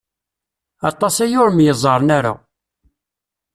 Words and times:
Aṭas 0.89 1.15
aya 1.25 1.37
ur 1.43 1.51
myeẓren 1.53 2.09
ara. 2.17 2.33